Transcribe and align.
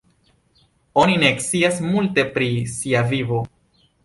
Oni 1.01 1.17
ne 1.23 1.29
scias 1.43 1.77
multe 1.91 2.25
pri 2.39 2.49
sia 2.79 3.05
vivo. 3.15 3.45